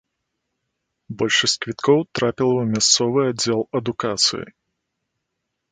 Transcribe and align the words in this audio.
Большасць 1.19 1.55
квіткоў 1.65 1.99
трапіла 2.19 2.53
ў 2.61 2.65
мясцовы 2.73 3.19
аддзел 3.35 3.61
адукацыі. 3.83 4.45